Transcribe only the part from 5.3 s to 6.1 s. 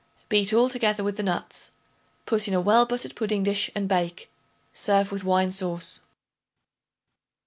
sauce.